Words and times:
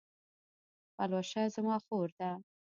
پلوشه 0.95 1.41
زما 1.55 1.75
خور 1.85 2.09
ده 2.19 2.31